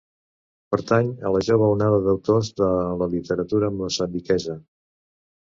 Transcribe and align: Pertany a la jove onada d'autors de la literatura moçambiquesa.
Pertany 0.75 1.11
a 1.27 1.31
la 1.35 1.41
jove 1.49 1.67
onada 1.75 1.99
d'autors 2.07 2.49
de 2.63 2.71
la 3.03 3.09
literatura 3.15 3.73
moçambiquesa. 3.83 4.61